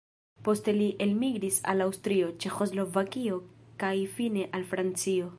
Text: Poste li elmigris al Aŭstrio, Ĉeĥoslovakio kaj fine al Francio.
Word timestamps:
Poste 0.45 0.71
li 0.75 0.85
elmigris 1.05 1.59
al 1.73 1.83
Aŭstrio, 1.85 2.31
Ĉeĥoslovakio 2.45 3.37
kaj 3.85 3.95
fine 4.15 4.47
al 4.59 4.65
Francio. 4.73 5.29